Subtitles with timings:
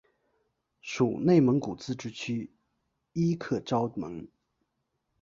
[0.81, 2.51] 属内蒙古自治区
[3.13, 4.27] 伊克昭盟。